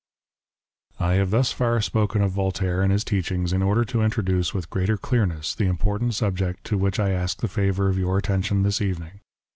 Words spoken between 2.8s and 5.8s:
and his teachings in order to introduce with greater clearness the